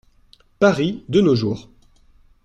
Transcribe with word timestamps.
Paris, 0.57 1.03
de 1.09 1.21
nos 1.21 1.35
jours. 1.35 1.69